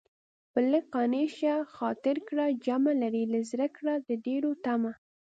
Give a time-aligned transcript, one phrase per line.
[0.51, 4.93] په لږ قانع شه خاطر کړه جمع لرې له زړه کړه د ډېرو طمع